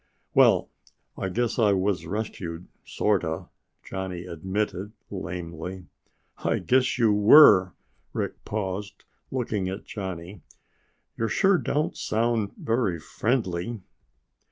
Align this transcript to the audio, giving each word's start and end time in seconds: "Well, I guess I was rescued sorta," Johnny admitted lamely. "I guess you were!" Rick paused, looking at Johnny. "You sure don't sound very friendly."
"Well, 0.33 0.67
I 1.15 1.29
guess 1.29 1.59
I 1.59 1.73
was 1.73 2.07
rescued 2.07 2.67
sorta," 2.83 3.49
Johnny 3.83 4.25
admitted 4.25 4.93
lamely. 5.11 5.85
"I 6.39 6.57
guess 6.57 6.97
you 6.97 7.13
were!" 7.13 7.75
Rick 8.11 8.43
paused, 8.43 9.03
looking 9.29 9.69
at 9.69 9.85
Johnny. 9.85 10.41
"You 11.17 11.27
sure 11.27 11.59
don't 11.59 11.95
sound 11.95 12.55
very 12.55 12.99
friendly." 12.99 13.83